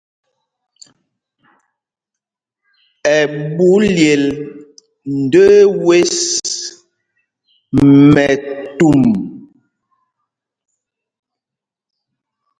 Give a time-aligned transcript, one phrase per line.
[3.17, 4.23] Ɛɓú lyel
[5.21, 6.15] ndəə wes
[8.13, 8.89] mɛtu.